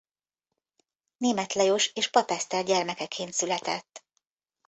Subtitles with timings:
[1.17, 4.03] Németh Lajos és Papp Eszter gyermekeként született.